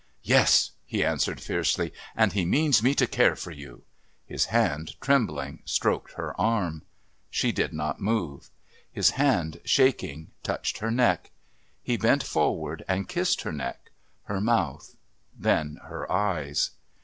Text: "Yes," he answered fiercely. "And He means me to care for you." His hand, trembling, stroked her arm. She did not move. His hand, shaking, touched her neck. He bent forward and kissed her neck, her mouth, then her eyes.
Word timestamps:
"Yes," 0.23 0.71
he 0.83 1.05
answered 1.05 1.39
fiercely. 1.39 1.93
"And 2.15 2.33
He 2.33 2.43
means 2.43 2.81
me 2.81 2.95
to 2.95 3.05
care 3.05 3.35
for 3.35 3.51
you." 3.51 3.83
His 4.25 4.45
hand, 4.45 4.99
trembling, 4.99 5.61
stroked 5.63 6.13
her 6.13 6.33
arm. 6.41 6.81
She 7.29 7.51
did 7.51 7.71
not 7.71 8.01
move. 8.01 8.49
His 8.91 9.11
hand, 9.11 9.61
shaking, 9.63 10.31
touched 10.41 10.79
her 10.79 10.89
neck. 10.89 11.29
He 11.83 11.97
bent 11.97 12.23
forward 12.23 12.83
and 12.87 13.07
kissed 13.07 13.41
her 13.41 13.51
neck, 13.53 13.91
her 14.23 14.41
mouth, 14.41 14.95
then 15.37 15.77
her 15.83 16.11
eyes. 16.11 16.71